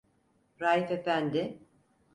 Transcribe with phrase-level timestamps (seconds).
[0.59, 1.59] Raif efendi: